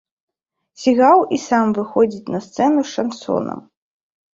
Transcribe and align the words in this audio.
Сігаў 0.83 1.19
і 1.37 1.39
сам 1.45 1.65
выходзіць 1.81 2.31
на 2.39 2.43
сцэну 2.49 2.79
з 2.83 2.89
шансонам. 2.97 3.59